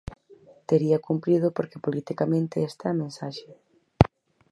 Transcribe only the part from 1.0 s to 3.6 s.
cumprido porque politicamente esta é a mensaxe.